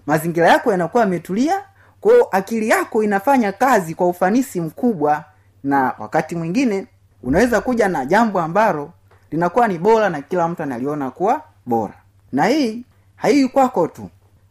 mazingira 0.06 0.48
yako 0.48 0.72
yanakuwa 0.72 1.04
yametulia 1.04 1.62
kwao 2.02 2.28
akili 2.32 2.70
yako 2.70 3.04
inafanya 3.04 3.52
kazi 3.52 3.96
kwa 3.96 4.08
ufanisi 4.08 4.62
mkubwa 4.62 5.26
na 5.64 5.94
wakati 6.00 6.36
mwingine 6.36 6.88
unaweza 7.24 7.62
kuja 7.62 7.88
na 7.88 8.06
jambo 8.06 8.42
ambalo 8.42 8.92
linakuwa 9.32 9.68
ni 9.68 9.78
bora 9.78 10.10
na 10.10 10.22
kila 10.22 10.48
mtu 10.48 10.64
analiona 10.64 11.12
kuwa 11.12 11.42
bora. 11.66 11.94
Na 12.32 12.46
hii 12.46 12.84
haii 13.16 13.48
kwako 13.48 13.88
tu. 13.88 14.10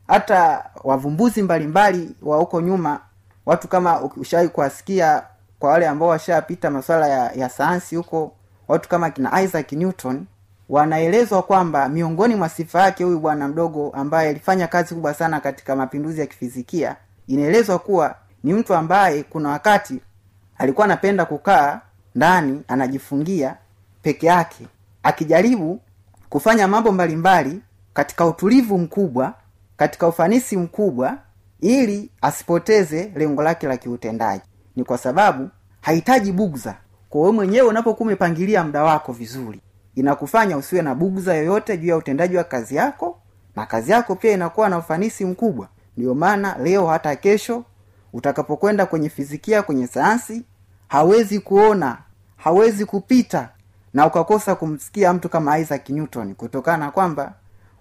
Hata 0.09 0.65
wavumbuzi 0.85 1.43
mbalimbali 1.43 2.11
wa 2.23 2.37
huko 2.39 2.61
nyuma 2.61 3.01
watu 3.51 3.69
kama 3.69 4.01
ushawai 4.03 4.49
kuwasikia 4.49 5.23
kwa 5.59 5.71
wale 5.71 5.89
ambao 5.89 6.09
washapita 6.09 6.71
masuala 6.71 7.09
ya, 7.09 7.33
ya 7.33 7.49
sayansi 7.49 7.97
huko 7.97 8.33
watu 8.69 8.89
kama 8.89 9.11
kina 9.11 9.43
isaac 9.43 9.73
newton 9.73 10.27
wanaelezwa 10.69 11.43
kwamba 11.43 11.89
miongoni 11.89 12.35
mwa 12.35 12.49
sifa 12.49 12.81
yake 12.83 13.05
huyu 13.05 13.19
bwana 13.21 13.49
mdogo 13.49 13.91
ambaye 13.91 14.29
alifanya 14.31 14.67
kazi 14.67 14.95
kubwa 14.95 15.15
sana 15.15 15.41
katika 15.41 15.77
mapinduzi 15.77 16.21
ya 16.21 16.27
kifizikia 16.27 16.97
inaelezwa 17.27 17.79
kuwa 17.79 18.15
ni 18.45 18.53
mtu 18.53 18.75
ambaye 18.75 19.23
kuna 19.23 19.49
wakati 19.49 20.01
alikuwa 20.59 20.85
anapenda 20.85 21.25
kukaa 21.25 21.81
ndani 22.15 22.63
anajifungia 22.69 23.57
peke 24.03 24.27
yake 24.27 24.67
akijaribu 25.03 25.81
kufanya 26.29 26.69
mambo 26.69 26.93
mbalimbali 26.93 27.61
katika 27.95 28.27
utulivu 28.27 28.79
mkubwa 28.79 29.35
katika 29.77 30.09
ufanisi 30.09 30.57
mkubwa 30.57 31.19
ili 31.61 32.11
asipoteze 32.23 33.13
lengo 33.17 33.43
lake 33.43 33.67
la 33.67 33.77
kiutendaji. 33.77 34.43
Ni 34.77 34.85
kwa 34.85 34.99
sababu 34.99 35.49
hahitaji 35.81 36.33
bugza. 36.33 36.75
Kwa 37.11 37.21
wewe 37.21 37.33
mwenyewe 37.33 37.69
unapokuwa 37.69 38.07
umepangilia 38.07 38.65
muda 38.65 38.83
wako 38.83 39.13
vizuri 39.13 39.61
inakufanya 39.95 40.57
usiwe 40.57 40.83
na 40.83 40.95
bugza 40.95 41.35
yoyote 41.35 41.77
juu 41.79 41.89
ya 41.89 41.97
utendaji 41.97 42.37
wa 42.37 42.45
kazi 42.45 42.77
yako 42.77 43.19
na 43.57 43.67
kazi 43.67 43.93
yako 43.93 44.15
pia 44.17 44.33
inakuwa 44.33 44.69
na 44.69 44.79
ufanisi 44.79 45.25
mkubwa. 45.25 45.69
Ndiyo 45.97 46.15
maana 46.15 46.59
leo 46.59 46.87
hata 46.87 47.17
kesho 47.17 47.65
utakapokwenda 48.13 48.87
kwenye 48.87 49.09
fizikia 49.09 49.63
kwenye 49.63 49.87
sayansi 49.87 50.43
hawezi 50.89 51.41
kuona 51.41 51.99
hawezi 52.37 52.85
kupita 52.85 53.49
na 53.95 54.07
ukakosa 54.07 54.55
kumsikia 54.55 55.13
mtu 55.13 55.29
kama 55.29 55.59
isaac 55.59 55.89
newton 55.91 56.35
kutokana 56.35 56.85
na 56.85 56.91
kwamba 56.91 57.35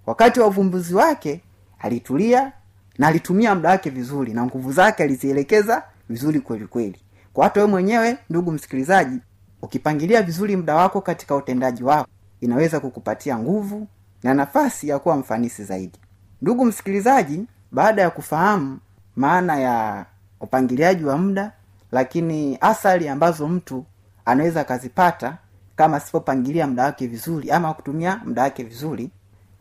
wakati 0.05 0.39
wa 0.39 0.47
uvumbuzi 0.47 0.95
wake 0.95 1.41
alitulia 1.79 2.51
na 2.99 3.07
alitumia 3.07 3.55
muda 3.55 3.69
wake 3.69 3.89
vizuri 3.89 4.33
na 4.33 4.45
nguvu 4.45 4.71
zake 4.71 5.03
alizielekeza 5.03 5.83
vizuri 6.09 6.39
kweli 6.39 6.65
kweli. 6.67 6.99
Kwa 7.33 7.43
hata 7.43 7.59
wewe 7.59 7.71
mwenyewe 7.71 8.17
ndugu 8.29 8.51
msikilizaji 8.51 9.19
ukipangilia 9.61 10.21
vizuri 10.21 10.55
muda 10.55 10.75
wako 10.75 11.01
katika 11.01 11.35
utendaji 11.35 11.83
wako 11.83 12.09
inaweza 12.41 12.79
kukupatia 12.79 13.37
nguvu 13.39 13.87
na 14.23 14.33
nafasi 14.33 14.87
ya 14.87 14.99
kuwa 14.99 15.17
mfanisi 15.17 15.63
zaidi. 15.63 15.99
Ndugu 16.41 16.65
msikilizaji 16.65 17.45
baada 17.71 18.01
ya 18.01 18.09
kufahamu 18.09 18.79
maana 19.15 19.59
ya 19.59 20.05
upangiliaji 20.41 21.03
wa 21.05 21.17
muda 21.17 21.51
lakini 21.91 22.57
athari 22.61 23.07
ambazo 23.07 23.47
mtu 23.47 23.85
anaweza 24.25 24.61
akazipata 24.61 25.37
kama 25.75 25.97
asipopangilia 25.97 26.67
muda 26.67 26.83
wake 26.83 27.07
vizuri 27.07 27.51
ama 27.51 27.73
kutumia 27.73 28.21
muda 28.25 28.41
wake 28.41 28.63
vizuri 28.63 29.09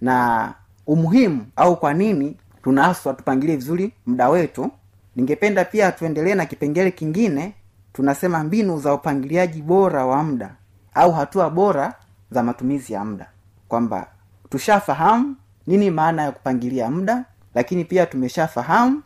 na 0.01 0.55
umuhimu 0.87 1.46
au 1.57 1.77
kwa 1.77 1.94
nini 1.94 2.37
tunaaswa 2.62 3.14
tupangilie 3.14 3.57
vizuri 3.57 3.92
muda 4.07 4.29
wetu. 4.29 4.71
Ningependa 5.16 5.64
pia 5.64 5.92
tuendelee 5.92 6.35
na 6.35 6.47
kipengele 6.47 6.90
kingine. 6.90 7.55
Tunasema 7.92 8.44
mbinu 8.44 8.81
za 8.81 8.94
upangiliaji 8.94 9.62
bora 9.62 10.07
wa 10.07 10.23
muda 10.25 10.55
au 10.94 11.12
hatua 11.12 11.51
bora 11.51 11.94
za 12.31 12.42
matumizi 12.42 12.92
ya 12.92 13.05
muda. 13.05 13.27
Kwamba 13.68 14.07
tushafahamu 14.49 15.37
nini 15.66 15.90
maana 15.90 16.23
ya 16.23 16.33
kupangilia 16.33 16.90
muda 16.90 17.25
lakini 17.55 17.85
pia 17.85 18.07
tumeshafahamu 18.07 19.03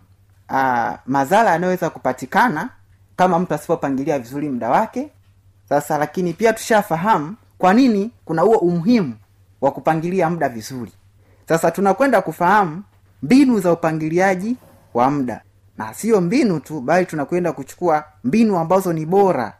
ah, 0.48 0.98
madhara 1.06 1.50
yanayoweza 1.50 1.90
kupatikana 1.90 2.68
kama 3.16 3.38
mtu 3.38 3.54
asipopangilia 3.54 4.18
vizuri 4.18 4.48
muda 4.48 4.70
wake. 4.70 5.10
Sasa 5.68 5.98
lakini 5.98 6.32
pia 6.32 6.52
tushafahamu 6.52 7.36
kwa 7.58 7.74
nini 7.74 8.10
kuna 8.24 8.42
huo 8.42 8.56
umuhimu 8.56 9.14
wa 9.60 9.70
kupangilia 9.70 10.30
muda 10.30 10.48
vizuri. 10.48 10.92
Sasa 11.48 11.70
tunakwenda 11.70 12.22
kufahamu 12.22 12.82
mbinu 13.22 13.60
za 13.60 13.72
upangiliaji 13.72 14.56
wa 14.94 15.10
muda. 15.10 15.42
Na 15.78 15.94
sio 15.94 16.20
mbinu 16.20 16.60
tu 16.60 16.80
bali 16.80 17.06
tunakwenda 17.06 17.52
kuchukua 17.52 18.04
mbinu 18.24 18.58
ambazo 18.58 18.92
ni 18.92 19.06
bora 19.06 19.52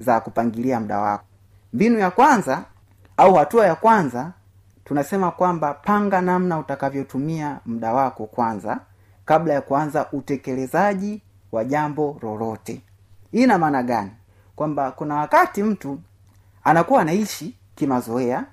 za 0.00 0.20
kupangilia 0.20 0.80
muda 0.80 0.98
wako. 0.98 1.24
Mbinu 1.72 1.98
ya 1.98 2.10
kwanza 2.10 2.64
au 3.16 3.34
hatua 3.34 3.66
ya 3.66 3.74
kwanza 3.74 4.32
tunasema 4.84 5.30
kwamba 5.30 5.74
panga 5.74 6.20
namna 6.20 6.58
utakavyotumia 6.58 7.58
muda 7.66 7.92
wako 7.92 8.26
kwanza 8.26 8.78
kabla 9.24 9.54
ya 9.54 9.60
kuanza 9.60 10.06
utekelezaji 10.12 11.22
wa 11.52 11.64
jambo 11.64 12.18
lolote. 12.22 12.80
Hii 13.32 13.42
ina 13.42 13.58
maana 13.58 13.82
gani? 13.82 14.10
Kwamba 14.56 14.90
kuna 14.90 15.14
wakati 15.14 15.62
mtu 15.62 16.00
anakuwa 16.64 17.00
anaishi 17.02 17.54
kimazoea 17.74 18.44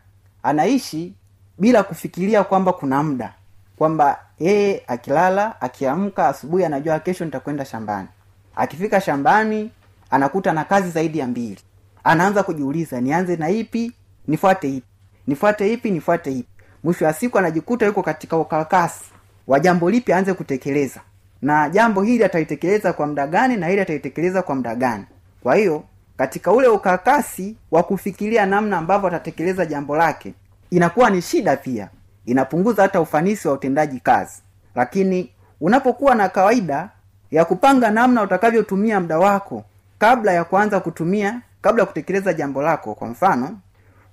anaishi 0.44 1.14
bila 1.60 1.84
kufikiria 1.84 2.44
kwamba 2.44 2.74
kuna 2.74 3.04
muda 3.04 3.34
kwamba 3.78 4.20
yeye 4.40 4.84
akilala 4.88 5.62
akiamka 5.62 6.28
asubuhi 6.28 6.66
anajua 6.66 7.00
kesho 7.00 7.26
nitakwenda 7.26 7.66
shambani. 7.66 8.08
Akifika 8.56 9.02
shambani 9.02 9.72
anakuta 10.10 10.54
na 10.54 10.64
kazi 10.64 10.90
zaidi 10.90 11.20
ya 11.20 11.28
mbili. 11.28 11.60
Anaanza 12.04 12.44
kujiuliza 12.44 13.02
nianze 13.02 13.36
na 13.36 13.50
ipi 13.50 13.92
nifuate 14.28 14.68
ipi? 14.70 14.88
Nifuate 15.28 15.74
ipi 15.74 15.92
nifuate 15.92 16.32
ipi? 16.32 16.50
Mwisho 16.84 17.06
wa 17.06 17.14
siku 17.14 17.38
anajikuta 17.40 17.86
yuko 17.86 18.04
katika 18.04 18.38
ukakasi 18.38 19.04
wa 19.48 19.60
jambo 19.60 19.90
lipi 19.90 20.14
aanze 20.14 20.34
kutekeleza. 20.34 21.02
Na 21.42 21.70
jambo 21.70 22.02
hili 22.02 22.24
atalitekeleza 22.24 22.94
kwa 22.94 23.08
muda 23.08 23.28
gani 23.28 23.58
na 23.58 23.68
hili 23.68 23.82
atalitekeleza 23.82 24.42
kwa 24.42 24.56
muda 24.56 24.76
gani? 24.76 25.06
Kwa 25.44 25.56
hiyo 25.56 25.84
katika 26.18 26.52
ule 26.52 26.68
ukakasi 26.68 27.56
wa 27.72 27.84
kufikiria 27.84 28.46
namna 28.46 28.78
ambavyo 28.78 29.08
atatekeleza 29.08 29.66
jambo 29.66 29.96
lake 29.98 30.34
inakuwa 30.72 31.10
ni 31.10 31.22
shida 31.22 31.58
pia 31.58 31.90
inapunguza 32.26 32.82
hata 32.82 33.02
ufanisi 33.02 33.48
wa 33.48 33.54
utendaji 33.54 34.00
kazi. 34.00 34.42
Lakini 34.76 35.32
unapokuwa 35.62 36.16
na 36.16 36.30
kawaida 36.30 36.90
ya 37.32 37.46
kupanga 37.46 37.92
namna 37.92 38.22
utakavyotumia 38.24 39.00
muda 39.00 39.20
wako 39.20 39.64
kabla 40.00 40.32
ya 40.34 40.44
kuanza 40.44 40.80
kutumia 40.80 41.42
kabla 41.62 41.82
ya 41.84 41.88
kutekeleza 41.88 42.34
jambo 42.34 42.62
lako 42.62 42.96
kwa 42.96 43.08
mfano 43.08 43.58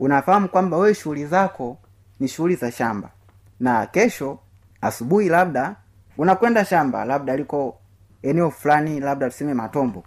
unafahamu 0.00 0.48
kwamba 0.48 0.76
wewe 0.76 0.94
shughuli 0.94 1.26
zako 1.26 1.76
ni 2.20 2.28
shughuli 2.28 2.54
za 2.56 2.70
shamba. 2.72 3.08
Na 3.60 3.86
kesho 3.86 4.38
asubuhi 4.80 5.28
labda 5.28 5.76
unakwenda 6.18 6.64
shamba 6.64 7.04
labda 7.04 7.36
liko 7.36 7.76
eneo 8.22 8.50
fulani 8.50 9.00
labda 9.00 9.30
tuseme 9.30 9.54
matombo. 9.54 10.04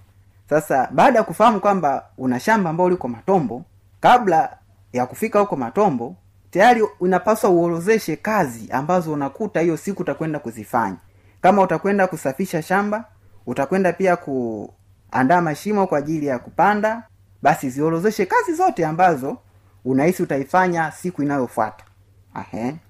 Sasa 0.49 0.89
baada 0.91 1.19
ya 1.19 1.23
kufahamu 1.23 1.59
kwamba 1.59 2.05
una 2.17 2.39
shamba 2.39 2.69
ambao 2.69 2.89
liko 2.89 3.07
matombo 3.07 3.61
kabla 3.99 4.57
ya 4.93 5.05
kufika 5.05 5.39
huko 5.39 5.55
matombo 5.55 6.15
tayari 6.55 6.81
unapaswa 6.99 7.49
uorozeshe 7.49 8.15
kazi 8.15 8.71
ambazo 8.71 9.13
unakuta 9.13 9.59
hiyo 9.59 9.77
siku 9.77 10.01
utakwenda 10.01 10.39
kuzifanya. 10.39 10.95
Kama 11.41 11.61
utakwenda 11.61 12.07
kusafisha 12.07 12.61
shamba 12.61 13.05
utakwenda 13.45 13.93
pia 13.93 14.15
kuandaa 14.15 15.41
mashimo 15.41 15.87
kwa 15.87 15.97
ajili 15.97 16.25
ya 16.25 16.39
kupanda 16.39 17.03
basi 17.41 17.69
ziorozeshe 17.69 18.25
kazi 18.25 18.53
zote 18.53 18.85
ambazo 18.85 19.37
unahisi 19.85 20.23
utaifanya 20.23 20.91
siku 20.91 21.23
inayofuata. 21.23 21.85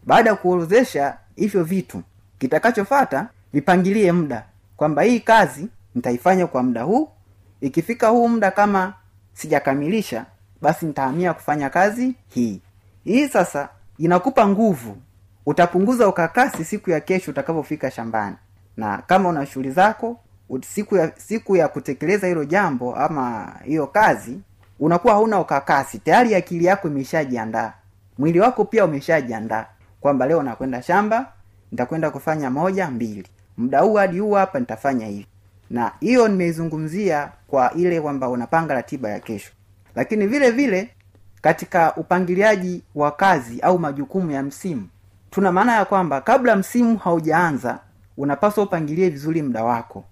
Baada 0.03 0.29
ya 0.29 0.35
kuorozesha 0.35 1.17
hivyo 1.35 1.63
vitu 1.63 2.01
kitakachofata 2.39 3.29
vipangilie 3.53 4.11
muda 4.11 4.45
kwamba 4.77 5.01
hii 5.01 5.19
kazi 5.19 5.67
nitaifanya 5.95 6.47
kwa 6.47 6.63
muda 6.63 6.83
huu. 6.83 7.09
Ikifika 7.61 8.07
huu 8.07 8.27
muda 8.27 8.51
kama 8.51 8.93
sijakamilisha 9.33 10.25
basi 10.61 10.85
nitahamia 10.85 11.33
kufanya 11.33 11.69
kazi 11.69 12.15
hii 12.29 12.61
hii 13.05 13.27
sasa 13.27 13.69
inakupa 13.97 14.47
nguvu. 14.47 14.97
Utapunguza 15.45 16.07
ukakasi 16.07 16.65
siku 16.65 16.89
ya 16.89 16.99
kesho 16.99 17.31
utakapofika 17.31 17.91
shambani. 17.91 18.35
Na 18.77 18.97
kama 18.97 19.29
una 19.29 19.45
shughuli 19.45 19.71
zako 19.71 20.19
siku 20.67 20.95
ya 20.95 21.11
siku 21.17 21.55
ya 21.55 21.67
kutekeleza 21.67 22.27
hilo 22.27 22.45
jambo 22.45 22.95
ama 22.95 23.53
hiyo 23.63 23.87
kazi 23.87 24.39
unakuwa 24.79 25.13
hauna 25.13 25.39
ukakasi. 25.39 25.99
Tayari 25.99 26.35
akili 26.35 26.65
yako 26.65 26.87
imeshajiandaa. 26.87 27.73
Mwili 28.17 28.39
wako 28.39 28.65
pia 28.65 28.85
umeshajiandaa 28.85 29.65
kwamba 30.01 30.25
leo 30.27 30.43
nakwenda 30.43 30.81
shamba 30.81 31.31
nitakwenda 31.71 32.11
kufanya 32.11 32.49
moja 32.49 32.87
mbili. 32.91 33.27
Muda 33.57 33.79
huu 33.79 33.93
hadi 33.93 34.19
huu 34.19 34.31
hapa 34.33 34.59
nitafanya 34.59 35.05
hivi. 35.07 35.27
Na 35.69 35.91
hiyo 35.99 36.27
nimeizungumzia 36.27 37.31
kwa 37.47 37.73
ile 37.73 38.01
kwamba 38.01 38.29
unapanga 38.29 38.73
ratiba 38.73 39.09
ya 39.09 39.19
kesho. 39.19 39.51
Lakini 39.95 40.27
vile 40.27 40.51
vile 40.51 40.89
katika 41.45 41.95
upangiliaji 41.95 42.83
wa 42.95 43.11
kazi 43.11 43.59
au 43.61 43.79
majukumu 43.79 44.31
ya 44.31 44.43
msimu. 44.43 44.87
Tuna 45.29 45.51
maana 45.51 45.75
ya 45.75 45.85
kwamba 45.85 46.21
kabla 46.21 46.55
msimu 46.55 46.97
haujaanza 46.97 47.79
unapaswa 48.17 48.63
upangilie 48.63 49.09
vizuri 49.09 49.41
muda 49.41 49.63
wako. 49.63 50.03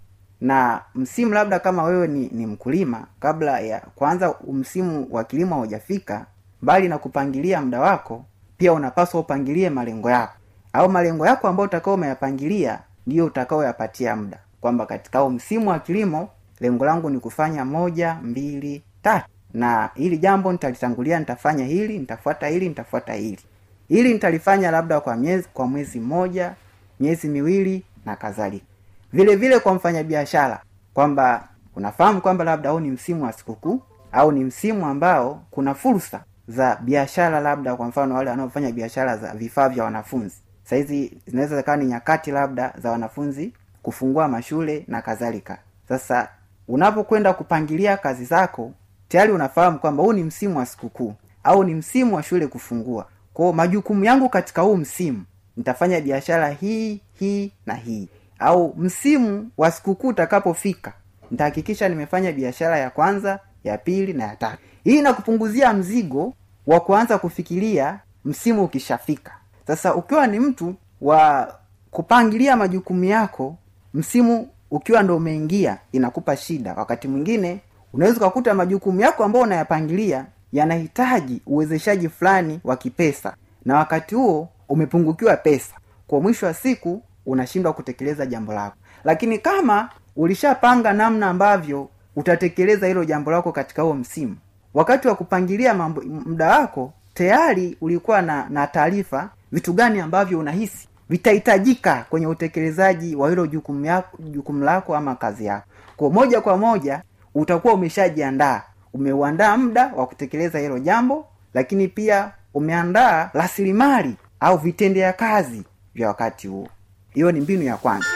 Na 0.41 0.81
msimu 0.95 1.33
labda 1.33 1.59
kama 1.59 1.83
wewe 1.83 2.07
ni, 2.07 2.29
ni 2.31 2.45
mkulima 2.45 3.07
kabla 3.19 3.59
ya 3.59 3.79
kwanza 3.95 4.35
msimu 4.51 5.07
wa 5.11 5.23
kilimo 5.23 5.55
haujafika 5.55 6.25
mbali 6.61 6.87
na 6.87 6.97
kupangilia 6.97 7.61
muda 7.61 7.79
wako 7.81 8.25
pia 8.57 8.73
unapaswa 8.73 9.19
upangilie 9.19 9.69
malengo 9.69 10.09
yako. 10.11 10.33
Au 10.73 10.89
malengo 10.89 11.25
yako 11.27 11.47
ambayo 11.47 11.67
utakao 11.67 11.93
umeyapangilia 11.93 12.79
ndiyo 13.07 13.25
utakaoyapatia 13.25 14.15
muda. 14.15 14.39
Kwamba 14.61 14.85
katika 14.85 15.29
msimu 15.29 15.69
wa 15.69 15.79
kilimo 15.79 16.29
lengo 16.59 16.85
langu 16.85 17.09
ni 17.09 17.19
kufanya 17.19 17.65
moja 17.65 18.17
mbili 18.23 18.83
tatu 19.01 19.25
na 19.53 19.89
hili 19.95 20.17
jambo 20.17 20.51
nitalitangulia 20.51 21.19
nitafanya 21.19 21.65
hili 21.65 21.99
nitafuata 21.99 22.47
hili 22.47 22.69
nitafuata 22.69 23.13
hili. 23.13 23.39
Hili 23.87 24.13
nitalifanya 24.13 24.71
labda 24.71 24.99
kwa 24.99 25.15
miezi 25.15 25.47
kwa 25.53 25.67
mwezi 25.67 25.99
mmoja 25.99 26.53
miezi 26.99 27.27
miwili 27.27 27.83
na 28.05 28.15
kadhalika. 28.15 28.65
Vile 29.13 29.35
vile 29.35 29.59
kwa 29.59 29.73
mfanyabiashara 29.73 30.61
kwamba 30.93 31.47
unafahamu 31.75 32.21
kwamba 32.21 32.43
labda 32.43 32.69
huu 32.69 32.79
ni 32.79 32.91
msimu 32.91 33.23
wa 33.23 33.31
sikukuu 33.31 33.81
au 34.11 34.31
ni 34.31 34.43
msimu 34.43 34.85
ambao 34.85 35.43
kuna 35.51 35.73
fursa 35.73 36.23
za 36.47 36.75
biashara 36.75 37.39
labda 37.39 37.75
kwa 37.75 37.87
mfano 37.87 38.15
wale 38.15 38.29
wanaofanya 38.29 38.71
biashara 38.71 39.17
za 39.17 39.33
vifaa 39.33 39.69
vya 39.69 39.83
wanafunzi. 39.83 40.35
Sahizi 40.63 41.17
zinaweza 41.27 41.57
zikawa 41.57 41.77
ni 41.77 41.85
nyakati 41.85 42.31
labda 42.31 42.73
za 42.77 42.91
wanafunzi 42.91 43.53
kufungua 43.83 44.27
mashule 44.27 44.83
na 44.87 45.01
kadhalika. 45.01 45.57
Sasa 45.89 46.27
unapokwenda 46.67 47.33
kupangilia 47.33 47.97
kazi 47.97 48.25
zako 48.25 48.71
tayari 49.13 49.31
unafahamu 49.31 49.79
kwamba 49.79 50.03
huu 50.03 50.13
ni 50.13 50.23
msimu 50.23 50.57
wa 50.57 50.65
sikukuu 50.65 51.13
au 51.43 51.63
ni 51.63 51.73
msimu 51.75 52.15
wa 52.15 52.23
shule 52.23 52.47
kufungua. 52.47 53.07
Kwao 53.33 53.53
majukumu 53.53 54.03
yangu 54.05 54.29
katika 54.29 54.61
huu 54.61 54.75
msimu 54.77 55.23
nitafanya 55.57 56.01
biashara 56.01 56.49
hii 56.49 57.01
hii 57.19 57.51
na 57.65 57.73
hii. 57.73 58.09
Au 58.39 58.73
msimu 58.77 59.49
wa 59.57 59.71
sikukuu 59.71 60.07
utakapofika 60.07 60.93
nitahakikisha 61.31 61.89
nimefanya 61.89 62.31
biashara 62.31 62.79
ya 62.79 62.89
kwanza 62.89 63.39
ya 63.63 63.77
pili 63.77 64.13
na 64.13 64.23
ya 64.23 64.35
tatu. 64.35 64.57
Hii 64.83 64.97
inakupunguzia 64.99 65.73
mzigo 65.73 66.33
wa 66.67 66.79
kuanza 66.79 67.17
kufikiria 67.17 67.99
msimu 68.25 68.63
ukishafika. 68.63 69.31
Sasa 69.67 69.95
ukiwa 69.95 70.27
ni 70.27 70.39
mtu 70.39 70.75
wa 71.01 71.53
kupangilia 71.91 72.55
majukumu 72.55 73.03
yako 73.03 73.55
msimu 73.93 74.47
ukiwa 74.71 75.03
ndo 75.03 75.17
umeingia 75.17 75.77
inakupa 75.91 76.37
shida. 76.37 76.73
Wakati 76.73 77.07
mwingine 77.07 77.59
unaweza 77.93 78.17
ukakuta 78.17 78.53
majukumu 78.53 78.99
yako 79.01 79.23
ambayo 79.23 79.43
unayapangilia 79.45 80.25
yanahitaji 80.53 81.41
uwezeshaji 81.45 82.09
fulani 82.09 82.59
wa 82.63 82.75
kipesa 82.77 83.35
na 83.65 83.75
wakati 83.77 84.15
huo 84.15 84.49
umepungukiwa 84.69 85.37
pesa. 85.37 85.75
Kwa 86.07 86.21
mwisho 86.21 86.45
wa 86.45 86.53
siku 86.53 87.01
unashindwa 87.25 87.73
kutekeleza 87.73 88.25
jambo 88.25 88.53
lako. 88.53 88.75
Lakini 89.03 89.37
kama 89.37 89.89
ulishapanga 90.15 90.93
namna 90.93 91.27
ambavyo 91.29 91.89
utatekeleza 92.15 92.87
hilo 92.87 93.05
jambo 93.05 93.31
lako 93.31 93.51
katika 93.51 93.81
huo 93.81 93.93
msimu 93.93 94.35
wakati 94.73 95.07
wa 95.07 95.15
kupangilia 95.15 95.73
mambo 95.73 96.01
muda 96.01 96.59
wako 96.59 96.93
tayari 97.13 97.77
ulikuwa 97.81 98.21
na 98.21 98.47
na 98.49 98.67
taarifa 98.67 99.29
vitu 99.51 99.73
gani 99.73 99.99
ambavyo 99.99 100.39
unahisi 100.39 100.87
vitahitajika 101.09 102.05
kwenye 102.09 102.27
utekelezaji 102.27 103.15
wa 103.15 103.29
hilo 103.29 103.47
jukumu 103.47 104.01
jukumu 104.19 104.63
lako 104.63 104.95
ama 104.95 105.15
kazi 105.15 105.45
yako. 105.45 105.67
Kwa 105.97 106.09
moja 106.09 106.41
kwa 106.41 106.57
moja 106.57 107.01
utakuwa 107.35 107.73
umeshajiandaa. 107.73 108.61
Umeuandaa 108.93 109.57
muda 109.57 109.91
wa 109.95 110.07
kutekeleza 110.07 110.59
hilo 110.59 110.79
jambo 110.79 111.25
lakini 111.53 111.87
pia 111.87 112.31
umeandaa 112.53 113.29
rasilimali 113.33 114.15
au 114.39 114.57
vitendea 114.57 115.13
kazi 115.13 115.63
vya 115.95 116.07
wakati 116.07 116.47
huo. 116.47 116.67
Hiyo 117.13 117.31
ni 117.31 117.39
mbinu 117.41 117.63
ya 117.63 117.77
kwanza 117.77 118.07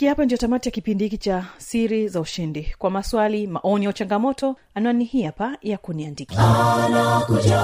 kufikia 0.00 0.10
hapa 0.10 0.24
ndio 0.24 0.38
tamati 0.38 0.68
ya 0.68 0.72
kipindi 0.72 1.04
hiki 1.04 1.18
cha 1.18 1.44
siri 1.58 2.08
za 2.08 2.20
ushindi. 2.20 2.74
Kwa 2.78 2.90
maswali 2.90 3.46
maoni 3.46 3.86
au 3.86 3.92
changamoto 3.92 4.56
anwani 4.74 5.04
hii 5.04 5.22
hapa 5.22 5.56
ya 5.62 5.78
kuniandikia. 5.78 6.38
Anakuja 6.38 7.60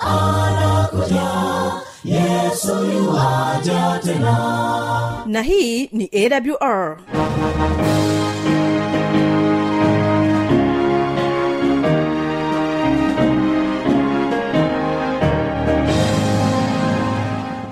anakuja 0.00 1.30
yesu 2.04 2.84
yuaja 2.84 4.00
tena. 4.04 5.22
Na 5.26 5.42
hii 5.42 5.86
ni 5.92 6.10
awr 6.12 6.98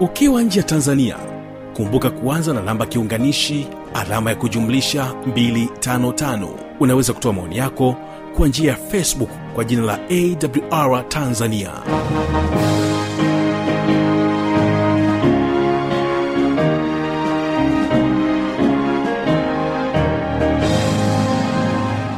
ukiwa 0.00 0.42
nje 0.42 0.58
ya 0.60 0.64
tanzania 0.66 1.16
kumbuka 1.76 2.10
kuanza 2.10 2.52
na 2.54 2.62
namba 2.62 2.86
kiunganishi 2.86 3.66
alama 3.94 4.30
ya 4.30 4.36
kujumlisha 4.36 5.14
255 5.28 6.48
unaweza 6.80 7.12
kutoa 7.12 7.32
maoni 7.32 7.56
yako 7.56 7.96
kwa 8.36 8.48
njia 8.48 8.70
ya 8.70 8.76
facebook 8.76 9.30
kwa 9.54 9.64
jina 9.64 9.82
la 9.82 9.98
awr 10.10 11.08
tanzania. 11.08 11.70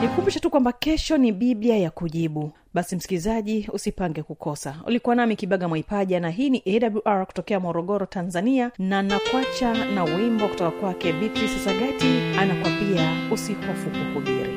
Nikumbushe 0.00 0.40
tu 0.40 0.50
kwamba 0.50 0.72
kesho 0.72 1.18
ni 1.18 1.32
biblia 1.32 1.76
ya 1.76 1.90
kujibu 1.90 2.52
basi 2.74 2.96
msikilizaji 2.96 3.68
usipange 3.72 4.22
kukosa. 4.22 4.74
Ulikuwa 4.87 5.14
nami 5.14 5.37
kibaga 5.37 5.68
mwaipaja 5.68 6.20
na 6.20 6.30
hii 6.30 6.50
ni 6.50 6.62
awr 7.04 7.26
kutokea 7.26 7.61
morogoro 7.61 8.06
tanzania 8.06 8.70
na 8.78 9.02
nakwacha 9.02 9.85
na 9.94 10.04
wimbo 10.04 10.48
kutoka 10.48 10.70
kwake 10.70 11.12
beatrice 11.12 11.59
sagati 11.64 12.06
anakwambia 12.38 13.12
usihofu 13.33 13.90
kuhubiri 13.90 14.56